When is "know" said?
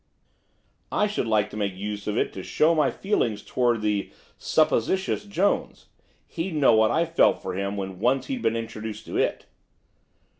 6.55-6.73